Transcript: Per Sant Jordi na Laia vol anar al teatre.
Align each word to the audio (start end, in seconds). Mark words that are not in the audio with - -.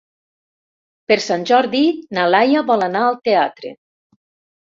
Per 1.11 1.17
Sant 1.25 1.43
Jordi 1.49 1.81
na 2.17 2.25
Laia 2.35 2.63
vol 2.71 2.85
anar 2.87 3.05
al 3.09 3.19
teatre. 3.29 3.75